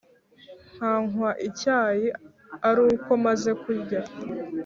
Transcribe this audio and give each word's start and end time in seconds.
nkanywa 0.75 1.31
icyayi 1.47 2.07
aruko 2.69 3.09
maze 3.25 3.49
kurya, 3.61 4.01